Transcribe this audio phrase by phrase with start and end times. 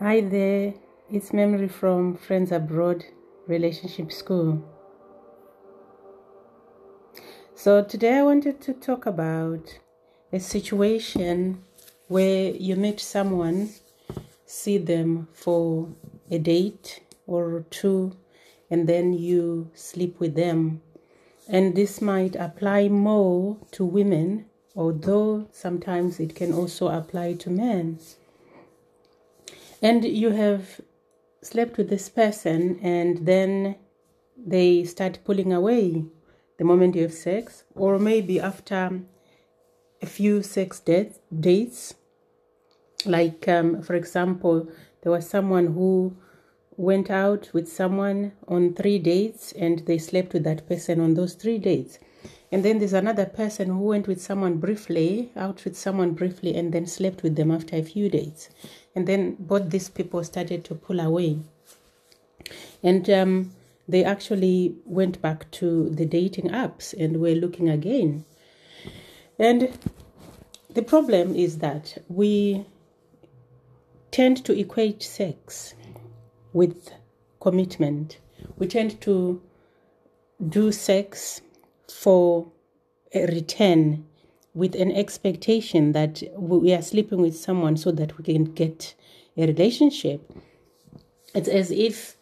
[0.00, 0.74] Hi there,
[1.08, 3.04] it's Memory from Friends Abroad
[3.46, 4.60] Relationship School.
[7.54, 9.78] So, today I wanted to talk about
[10.32, 11.62] a situation
[12.08, 13.70] where you meet someone,
[14.44, 15.88] see them for
[16.28, 18.16] a date or two,
[18.72, 20.82] and then you sleep with them.
[21.48, 28.00] And this might apply more to women, although sometimes it can also apply to men
[29.84, 30.80] and you have
[31.42, 33.76] slept with this person and then
[34.34, 36.06] they start pulling away
[36.58, 39.02] the moment you have sex or maybe after
[40.00, 41.94] a few sex dates,
[43.04, 44.68] like um, for example
[45.02, 46.16] there was someone who
[46.76, 51.34] went out with someone on three dates and they slept with that person on those
[51.34, 51.98] three dates
[52.52, 56.72] and then there's another person who went with someone briefly out with someone briefly and
[56.72, 58.50] then slept with them after a few dates
[58.94, 61.38] and then both these people started to pull away.
[62.82, 63.52] And um,
[63.88, 68.24] they actually went back to the dating apps and were looking again.
[69.38, 69.76] And
[70.72, 72.66] the problem is that we
[74.10, 75.74] tend to equate sex
[76.52, 76.92] with
[77.40, 78.18] commitment.
[78.56, 79.42] We tend to
[80.48, 81.40] do sex
[81.94, 82.46] for
[83.14, 84.04] a return
[84.52, 88.94] with an expectation that we are sleeping with someone so that we can get
[89.36, 90.20] a relationship.
[91.34, 92.16] It's as if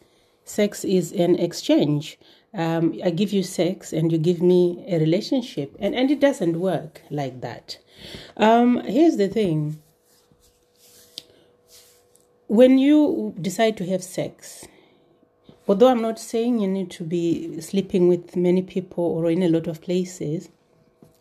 [0.45, 2.19] sex is an exchange.
[2.53, 6.59] Um, I give you sex and you give me a relationship, and, and it doesn't
[6.59, 7.79] work like that.
[8.37, 9.81] Um, here's the thing
[12.47, 14.67] when you decide to have sex,
[15.67, 19.49] although I'm not saying you need to be sleeping with many people or in a
[19.49, 20.49] lot of places,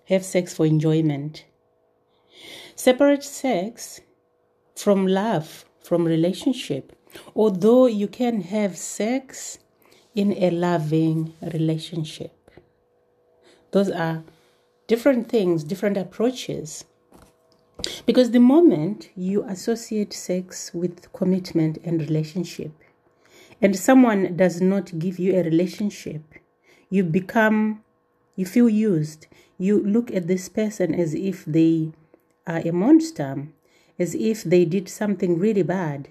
[0.07, 1.45] have sex for enjoyment.
[2.75, 4.01] Separate sex
[4.75, 6.93] from love, from relationship.
[7.37, 9.59] Although you can have sex
[10.15, 12.33] in a loving relationship.
[13.71, 14.23] Those are
[14.87, 16.85] different things, different approaches.
[18.07, 22.73] Because the moment you associate sex with commitment and relationship,
[23.63, 26.23] and someone does not give you a relationship,
[26.91, 27.83] you become,
[28.35, 29.29] you feel used.
[29.57, 31.93] You look at this person as if they
[32.45, 33.47] are a monster,
[33.99, 36.09] as if they did something really bad,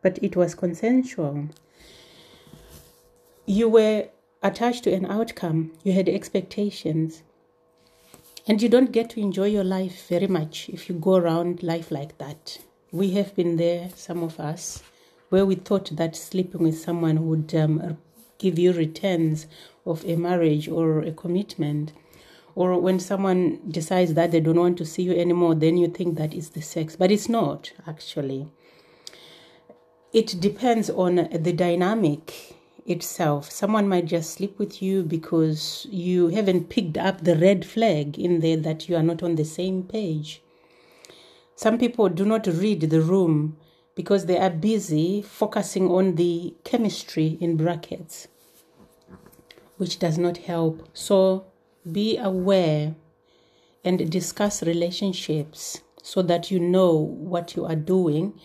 [0.00, 1.48] but it was consensual.
[3.46, 4.08] You were
[4.40, 7.24] attached to an outcome, you had expectations,
[8.46, 11.90] and you don't get to enjoy your life very much if you go around life
[11.90, 12.58] like that.
[12.92, 14.82] We have been there, some of us,
[15.30, 17.96] where we thought that sleeping with someone would um,
[18.38, 19.46] give you returns
[19.86, 21.92] of a marriage or a commitment.
[22.54, 26.18] Or when someone decides that they don't want to see you anymore, then you think
[26.18, 26.96] that is the sex.
[26.96, 28.48] But it's not, actually.
[30.12, 33.50] It depends on the dynamic itself.
[33.52, 38.40] Someone might just sleep with you because you haven't picked up the red flag in
[38.40, 40.42] there that you are not on the same page.
[41.54, 43.56] Some people do not read the room
[43.94, 48.28] because they are busy focusing on the chemistry in brackets,
[49.76, 50.88] which does not help.
[50.94, 51.46] So
[51.90, 52.94] be aware
[53.84, 58.38] and discuss relationships so that you know what you are doing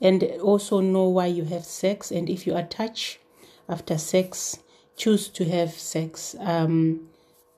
[0.00, 3.20] and also know why you have sex and if you attach
[3.68, 4.58] after sex
[4.96, 7.08] choose to have sex um,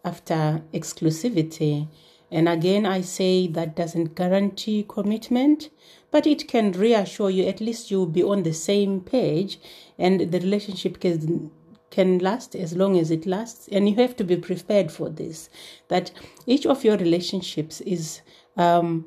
[0.04, 1.88] after exclusivity
[2.30, 5.70] and again i say that doesn't guarantee commitment
[6.14, 9.58] but it can reassure you at least you'll be on the same page
[9.98, 11.50] and the relationship can
[11.90, 15.50] can last as long as it lasts and you have to be prepared for this
[15.88, 16.12] that
[16.46, 18.20] each of your relationships is
[18.56, 19.04] um,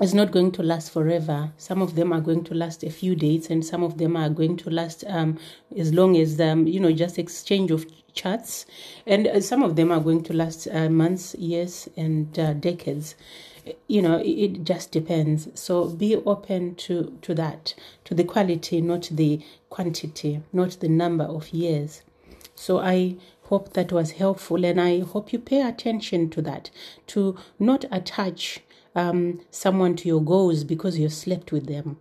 [0.00, 1.52] is not going to last forever.
[1.58, 4.30] Some of them are going to last a few days, and some of them are
[4.30, 5.38] going to last um,
[5.76, 7.84] as long as um, you know just exchange of
[8.14, 8.64] chats,
[9.06, 13.14] and uh, some of them are going to last uh, months, years, and uh, decades.
[13.88, 15.48] You know, it, just depends.
[15.54, 21.24] So be open to to that, to the quality, not the quantity, not the number
[21.24, 22.02] of years.
[22.54, 26.70] So I hope that was helpful, and I hope you pay attention to that,
[27.08, 28.60] to not attach
[28.94, 31.98] um, someone to your goals because you slept with them.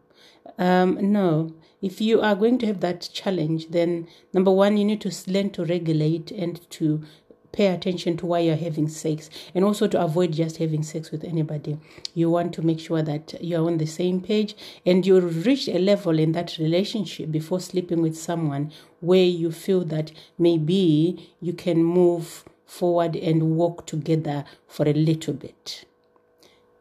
[0.58, 5.02] Um, no, if you are going to have that challenge, then number one, you need
[5.02, 7.04] to learn to regulate and to
[7.52, 11.24] pay attention to why you're having sex and also to avoid just having sex with
[11.24, 11.78] anybody.
[12.14, 14.56] You want to make sure that you're on the same page
[14.86, 19.84] and you reach a level in that relationship before sleeping with someone where you feel
[19.86, 25.86] that maybe you can move forward and walk together for a little bit.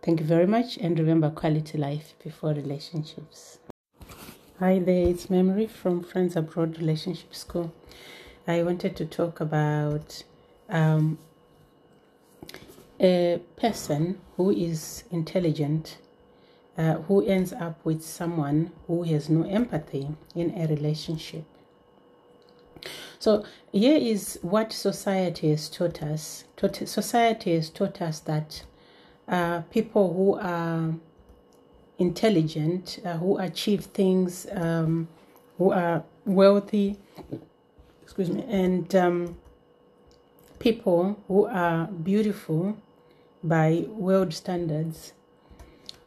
[0.03, 3.59] Thank you very much and remember quality life before relationships.
[4.59, 7.73] Hi there, it's Memory from Friends Abroad Relationship School.
[8.47, 10.25] I wanted to talk about
[10.69, 11.19] um,
[13.01, 15.99] a person who is intelligent,
[16.77, 21.45] uh, who ends up with someone who has no empathy in a relationship.
[23.19, 26.45] So, here is what society has taught us.
[26.85, 28.63] Society has taught us that
[29.27, 30.95] uh, people who are
[31.99, 35.09] intelligent, uh, who achieve things, um,
[35.59, 36.97] who are wealthy,
[38.03, 39.37] excuse me, and um,
[40.59, 42.77] people who are beautiful
[43.43, 45.13] by world standards.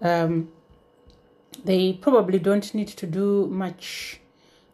[0.01, 0.49] Um,
[1.63, 4.19] they probably don't need to do much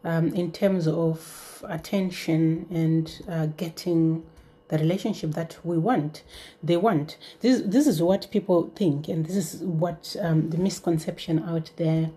[0.03, 4.25] um, in terms of attention and uh, getting
[4.69, 6.23] the relationship that we want
[6.61, 11.39] they want this this is what people think and this is what um, the misconception
[11.43, 12.09] out there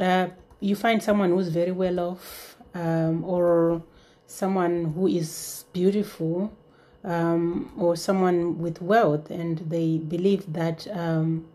[0.00, 0.26] uh,
[0.60, 3.82] you find someone who's very well off um, or
[4.26, 6.52] someone who is beautiful
[7.06, 11.46] um, or someone with wealth and they believe that um,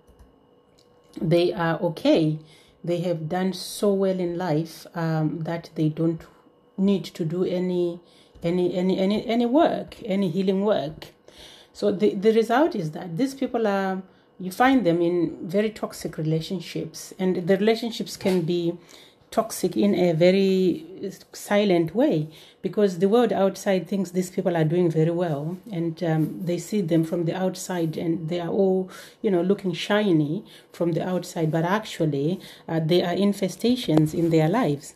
[1.22, 2.40] they are okay
[2.84, 6.22] they have done so well in life um, that they don't
[6.78, 8.00] need to do any
[8.44, 11.08] any any any any work, any healing work.
[11.74, 14.02] So the the result is that these people are
[14.40, 18.74] you find them in very toxic relationships, and the relationships can be
[19.32, 20.86] toxic in a very
[21.32, 22.28] silent way
[22.62, 26.82] because the world outside thinks these people are doing very well and um, they see
[26.82, 28.90] them from the outside and they are all
[29.22, 30.44] you know looking shiny
[30.74, 34.96] from the outside but actually uh, they are infestations in their lives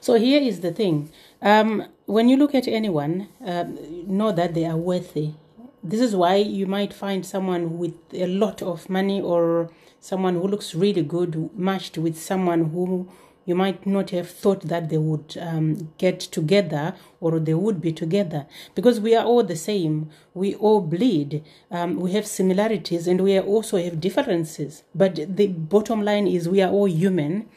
[0.00, 1.10] so here is the thing
[1.42, 3.64] um, when you look at anyone, uh,
[4.06, 5.34] know that they are worthy.
[5.82, 9.70] This is why you might find someone with a lot of money or
[10.06, 13.08] someone who looks really good matched with someone who
[13.44, 17.92] you might not have thought that they would um, get together or they would be
[17.92, 18.46] together.
[18.74, 20.10] Because we are all the same.
[20.34, 21.44] We all bleed.
[21.70, 24.82] Um, we have similarities and we also have differences.
[24.94, 27.48] But the bottom line is we are all human.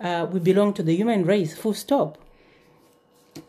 [0.00, 1.54] Uh, we belong to the human race.
[1.56, 2.18] Full stop.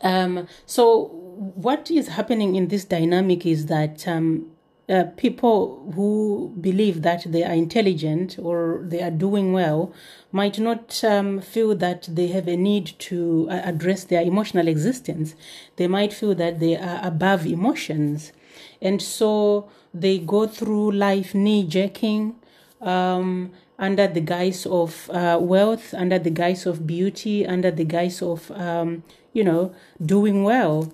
[0.02, 1.06] Um, so
[1.36, 4.50] what is happening in this dynamic is that um,
[4.88, 9.92] uh, people who believe that they are intelligent or they are doing well
[10.30, 15.34] might not um, feel that they have a need to uh, address their emotional existence.
[15.76, 18.32] They might feel that they are above emotions.
[18.80, 22.36] And so they go through life knee jerking
[22.80, 28.22] um, under the guise of uh, wealth, under the guise of beauty, under the guise
[28.22, 29.74] of um, you know,
[30.04, 30.92] doing well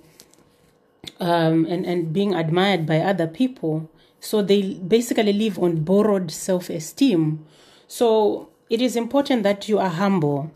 [1.19, 3.89] um, and, and being admired by other people.
[4.19, 7.45] So they basically live on borrowed self esteem.
[7.87, 10.51] So it is important that you are humble,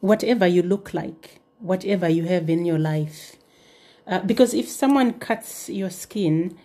[0.00, 3.36] whatever you look like, whatever you have in your life.
[4.06, 6.56] Uh, because if someone cuts your skin,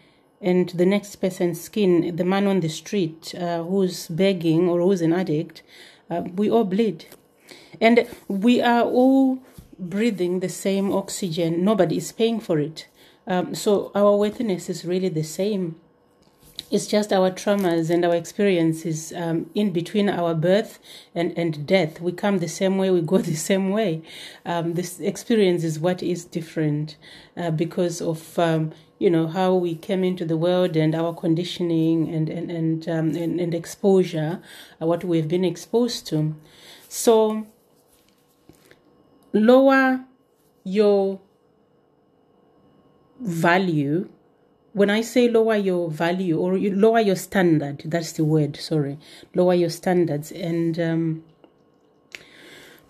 [0.44, 5.02] and the next person's skin, the man on the street uh, who's begging or who's
[5.02, 5.64] an addict,
[6.10, 7.06] uh, we all bleed.
[7.80, 9.40] And we are all
[9.80, 11.64] breathing the same oxygen.
[11.64, 12.88] Nobody is paying for it.
[13.26, 15.76] Um, so our worthiness is really the same.
[16.72, 20.80] It's just our traumas and our experiences um, in between our birth
[21.14, 22.02] and, and death.
[22.02, 24.02] We come the same way, we go the same way.
[24.46, 26.98] Um, this experience is what is different
[27.38, 32.14] uh, because of um, you know how we came into the world and our conditioning
[32.14, 34.42] and and and um, and, and, exposure,
[34.82, 36.36] uh, what we've been exposed to.
[36.88, 37.46] So
[39.34, 40.06] lower
[40.64, 41.20] your
[43.24, 44.10] value
[44.74, 48.98] when i say lower your value or you lower your standard that's the word sorry
[49.34, 51.24] lower your standards and um,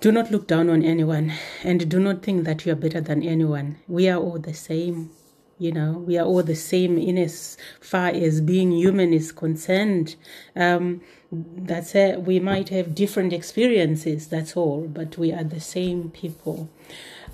[0.03, 1.31] do not look down on anyone
[1.63, 3.77] and do not think that you are better than anyone.
[3.87, 5.11] We are all the same
[5.59, 10.17] you know we are all the same in as far as being human is concerned.
[10.57, 10.99] Um,
[11.31, 12.23] that's it.
[12.23, 16.69] We might have different experiences that's all but we are the same people.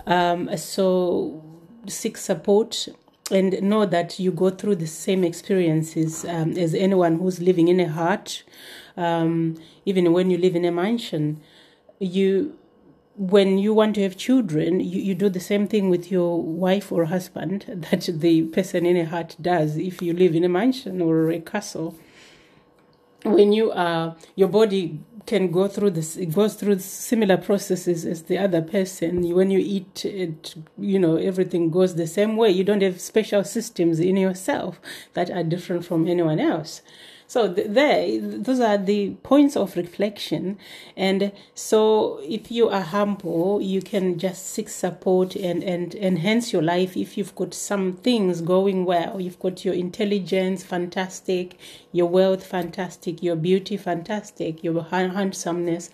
[0.06, 1.44] Um, so
[1.90, 2.88] seek support
[3.32, 7.80] and know that you go through the same experiences um, as anyone who's living in
[7.80, 8.44] a hut
[8.98, 9.56] um,
[9.86, 11.42] even when you live in a mansion
[12.00, 12.58] you
[13.20, 16.90] when you want to have children, you, you do the same thing with your wife
[16.90, 21.02] or husband that the person in a hut does if you live in a mansion
[21.02, 21.96] or a castle.
[23.26, 28.24] When you are, your body can go through this, it goes through similar processes as
[28.24, 29.22] the other person.
[29.36, 32.50] When you eat, it, you know, everything goes the same way.
[32.50, 34.82] You don't have special systems in yourself
[35.14, 36.82] that are different from anyone else.
[37.30, 40.58] So there, those are the points of reflection.
[40.98, 46.64] And so if you are humble, you can just seek support and, and enhance your
[46.64, 46.98] life.
[46.98, 51.56] If you've got some things going well, you've got your intelligence, fantastic,
[51.92, 55.92] your wealth, fantastic, your beauty, fantastic, your handsomeness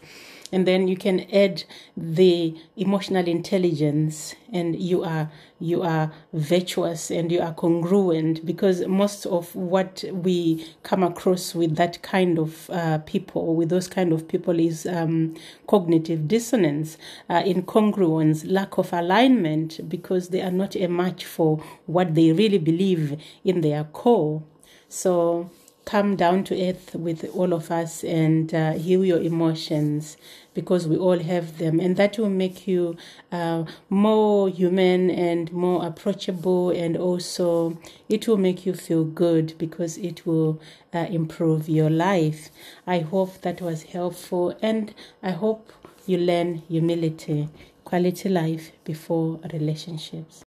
[0.56, 1.66] and then you can add
[1.98, 9.26] the emotional intelligence and you are you are virtuous and you are congruent because most
[9.26, 14.30] of what we come across with that kind of uh, people with those kind of
[14.30, 15.36] people is um,
[15.68, 16.98] cognitive dissonance
[17.30, 22.60] uh, incongruence lack of alignment because they are not a match for what they really
[22.60, 24.42] believe in their core.
[24.88, 25.50] So
[25.86, 30.18] come down to earth with all of us and uh, heal your emotions
[30.54, 31.80] because we all have them.
[31.80, 32.98] And that will make you
[33.32, 37.78] uh, more human and more approachable and also
[38.10, 40.60] it will make you feel good because it will
[40.94, 42.50] uh, improve your life.
[42.88, 45.72] I hope that was helpful and i hope
[46.06, 47.50] you learn humility
[47.84, 50.44] quality life before relationships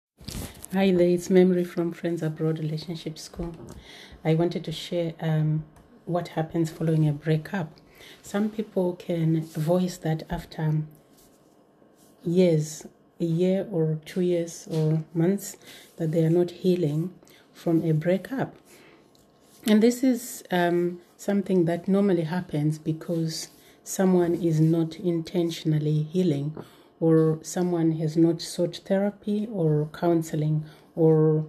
[0.75, 3.55] Hi there, it's Memory from Friends Abroad Relationship School.
[4.25, 5.63] I wanted to share um,
[6.03, 7.72] what happens following a breakup.
[8.22, 10.82] Some people can voice that after
[12.25, 12.86] years,
[13.22, 15.55] a year or two years or months,
[15.96, 17.13] that they are not healing
[17.53, 18.53] from a breakup.
[19.65, 23.48] And this is um, something that normally happens because
[23.86, 26.53] someone is not intentionally healing
[27.00, 30.64] or someone has not sought therapy or counseling
[30.96, 31.46] or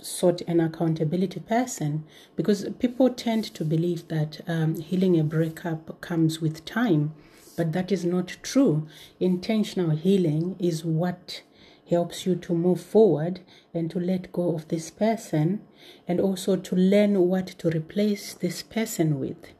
[0.00, 2.04] sought an accountability person
[2.36, 7.14] because people tend to believe that um, healing a breakup comes with time,
[7.56, 8.86] but that is not true.
[9.20, 11.42] Intentional healing is what
[11.88, 13.40] helps you to move forward
[13.74, 15.60] and to let go of this person
[16.06, 19.52] and also to learn what to replace this person with.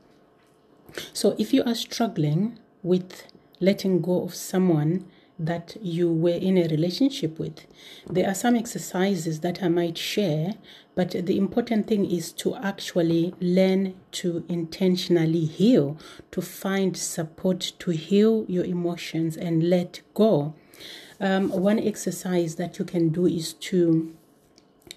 [1.13, 3.27] So if you are struggling with
[3.61, 5.07] letting go of someone
[5.41, 7.67] that you were in a relationship with.
[8.09, 10.55] There are some exercises that I might share,
[10.95, 15.99] but the important thing is to actually learn to intentionally heal,
[16.31, 20.55] to find support to heal your emotions and let go.
[21.19, 24.15] Um, one exercise that you can do is to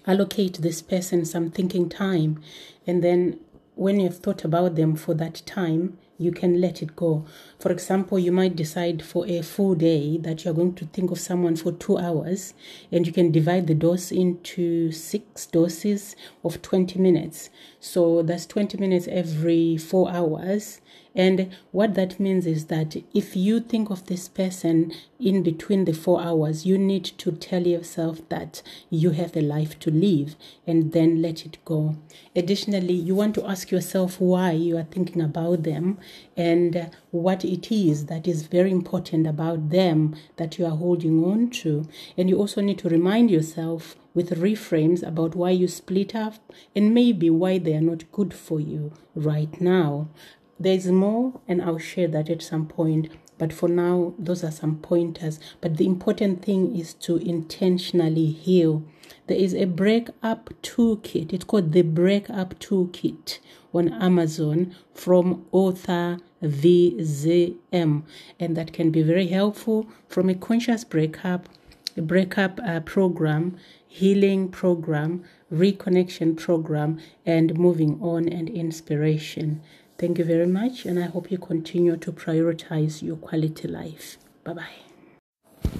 [0.06, 2.40] allocate this person some thinking time
[2.86, 3.40] and then
[3.74, 7.24] when you've thought about them for that time you can let it go.
[7.58, 11.18] For example, you might decide for a full day that you're going to think of
[11.18, 12.54] someone for two hours,
[12.92, 17.50] and you can divide the dose into six doses of 20 minutes.
[17.80, 20.80] So that's 20 minutes every four hours.
[21.14, 25.92] And what that means is that if you think of this person in between the
[25.92, 30.34] four hours, you need to tell yourself that you have a life to live
[30.66, 31.96] and then let it go.
[32.34, 35.98] Additionally, you want to ask yourself why you are thinking about them
[36.36, 41.48] and what it is that is very important about them that you are holding on
[41.50, 41.86] to.
[42.16, 46.92] And you also need to remind yourself with reframes about why you split up and
[46.92, 50.08] maybe why they are not good for you right now.
[50.58, 53.10] There's more, and I'll share that at some point.
[53.38, 55.40] But for now, those are some pointers.
[55.60, 58.84] But the important thing is to intentionally heal.
[59.26, 61.32] There is a breakup toolkit.
[61.32, 63.38] It's called the Breakup Toolkit
[63.72, 68.02] on Amazon from author VZM.
[68.38, 71.48] And that can be very helpful from a conscious breakup,
[71.96, 73.56] a breakup uh, program,
[73.86, 79.62] healing program, reconnection program, and moving on and inspiration.
[79.96, 84.18] Thank you very much, and I hope you continue to prioritize your quality life.
[84.42, 85.70] Bye bye.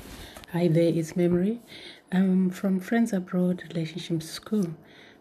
[0.53, 1.61] Hi there, it's Memory.
[2.13, 4.69] I'm from Friends Abroad Relationship School.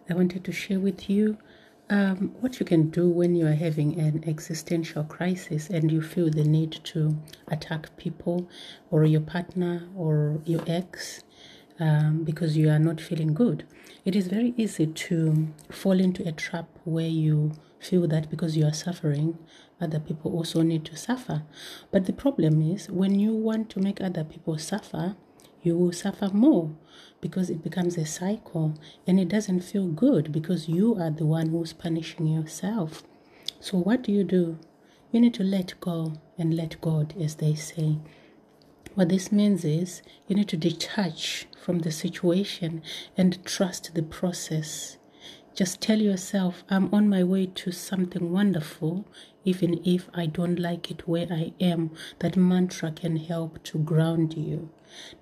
[0.08, 1.40] I wanted to share with you
[1.90, 6.30] um, what you can do when you are having an existential crisis and you feel
[6.30, 8.48] the need to attack people
[8.92, 11.24] or your partner or your ex
[11.80, 13.66] um, because you are not feeling good.
[14.06, 17.54] It is very easy to fall into a trap where you
[17.84, 19.38] feel that because you are suffering,
[19.80, 21.44] other people also need to suffer.
[21.92, 25.16] But the problem is when you want to make other people suffer,
[25.62, 26.76] you will suffer more
[27.22, 28.74] because it becomes a cycle
[29.08, 33.04] and it doesn't feel good because you are the one who's punishing yourself.
[33.60, 34.60] So, what do you do?
[35.12, 37.98] You need to let go and let God, as they say.
[38.96, 42.82] What this means is you need to detach from the situation
[43.18, 44.98] and trust the process
[45.56, 49.06] just tell yourself, I'm on my way to something wonderful,
[49.46, 51.92] even if I don't like it where I am.
[52.20, 54.70] That mantra can help to ground you.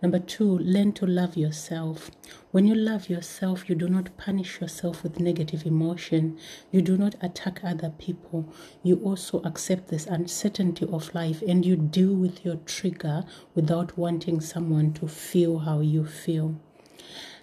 [0.01, 2.11] Number two, learn to love yourself.
[2.51, 6.37] When you love yourself, you do not punish yourself with negative emotion.
[6.71, 8.53] You do not attack other people.
[8.83, 14.39] You also accept this uncertainty of life and you deal with your trigger without wanting
[14.39, 16.55] someone to feel how you feel.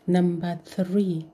[0.07, 1.27] Number three,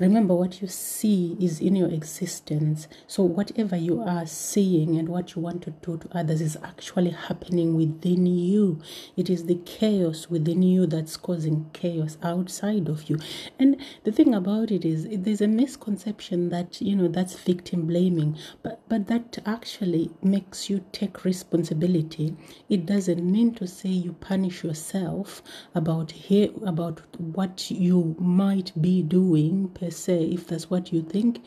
[0.00, 2.88] Remember, what you see is in your existence.
[3.06, 7.10] So, whatever you are seeing and what you want to do to others is actually
[7.10, 8.80] happening within you.
[9.16, 13.18] It is the chaos within you that's causing chaos outside of you.
[13.58, 18.36] And the thing about it is, there's a misconception that, you know, that's victim blaming,
[18.64, 22.36] but, but that actually makes you take responsibility.
[22.68, 25.40] It doesn't mean to say you punish yourself
[25.74, 31.42] about, here, about what you might be doing per se, if that's what you think.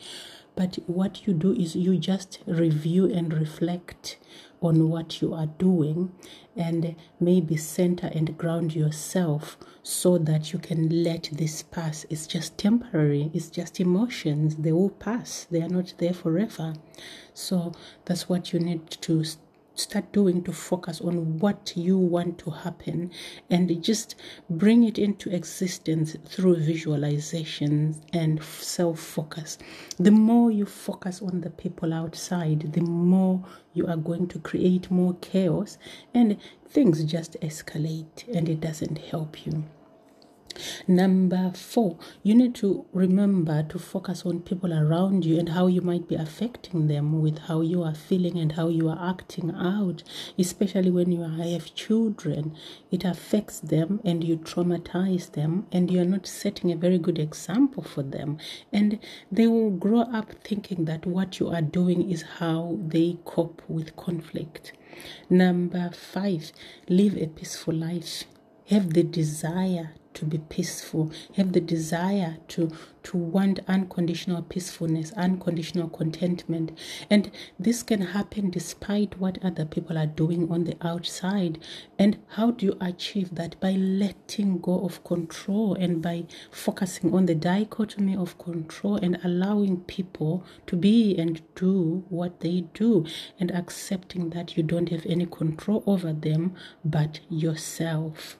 [0.54, 4.18] But what you do is you just review and reflect
[4.60, 6.12] on what you are doing
[6.56, 12.04] and maybe center and ground yourself so that you can let this pass.
[12.10, 14.56] It's just temporary, it's just emotions.
[14.56, 16.74] They will pass, they are not there forever.
[17.34, 17.72] So
[18.04, 19.24] that's what you need to
[19.78, 23.10] start doing to focus on what you want to happen
[23.50, 24.14] and just
[24.50, 29.58] bring it into existence through visualization and self focus.
[29.98, 33.44] The more you focus on the people outside, the more
[33.74, 35.78] you are going to create more chaos
[36.14, 36.36] and
[36.68, 39.64] things just escalate and it doesn't help you.
[40.90, 45.82] Number four, you need to remember to focus on people around you and how you
[45.82, 50.02] might be affecting them with how you are feeling and how you are acting out,
[50.38, 52.56] especially when you have children.
[52.90, 57.82] It affects them and you traumatize them, and you're not setting a very good example
[57.82, 58.38] for them.
[58.72, 58.98] And
[59.30, 63.94] they will grow up thinking that what you are doing is how they cope with
[63.96, 64.72] conflict.
[65.28, 66.50] Number five,
[66.88, 68.24] live a peaceful life.
[68.70, 72.70] Have the desire to be peaceful, have the desire to
[73.08, 76.76] to want unconditional peacefulness, unconditional contentment.
[77.08, 81.58] And this can happen despite what other people are doing on the outside.
[81.98, 83.58] And how do you achieve that?
[83.60, 89.80] By letting go of control and by focusing on the dichotomy of control and allowing
[89.84, 93.06] people to be and do what they do
[93.40, 98.36] and accepting that you don't have any control over them but yourself.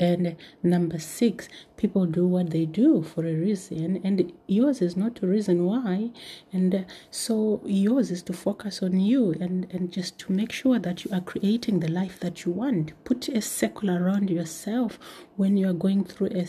[0.00, 5.22] And number six, people do what they do for a reason, and yours is not
[5.22, 6.10] a reason why.
[6.52, 11.04] And so yours is to focus on you and, and just to make sure that
[11.04, 12.92] you are creating the life that you want.
[13.04, 14.98] Put a circle around yourself
[15.36, 16.46] when you are going through a,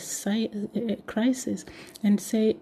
[0.74, 1.66] a crisis
[2.02, 2.56] and say,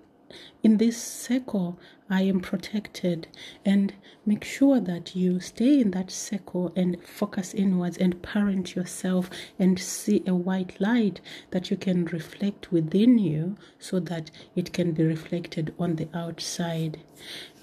[0.62, 3.29] in this circle, I am protected.
[3.64, 3.95] And
[4.27, 9.79] make sure that you stay in that circle and focus inwards and parent yourself and
[9.79, 15.05] see a white light that you can reflect within you so that it can be
[15.05, 17.01] reflected on the outside.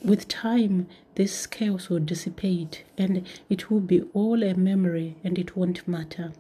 [0.04, 5.58] With time, this chaos will dissipate and it will be all a memory and it
[5.58, 6.32] won't matter.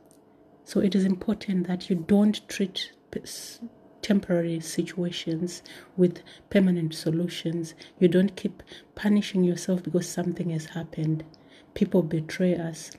[0.63, 2.91] So it is important that you don't treat
[4.07, 5.61] temporary situations
[5.97, 7.73] with permanent solutions.
[7.99, 8.63] You don't keep
[8.95, 11.25] punishing yourself because something has happened.
[11.73, 12.91] People betray us.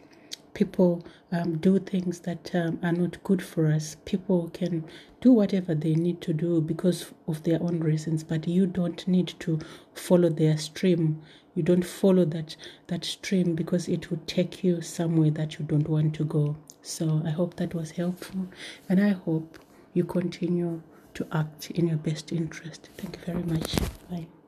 [0.53, 3.97] People um, do things that um, are not good for us.
[4.05, 4.85] People can
[5.23, 9.33] do whatever they need to do because of their own reasons, but you don't need
[9.39, 9.59] to
[9.95, 11.23] follow their stream.
[11.55, 12.55] You don't follow that
[12.89, 16.57] that stream because it will take you somewhere that you don't want to go.
[16.83, 18.49] So I hope that was helpful,
[18.91, 19.59] and I hope
[19.95, 20.83] you continue
[21.19, 22.91] to act in your best interest.
[22.97, 23.77] Thank you very much.
[24.09, 24.29] Bye.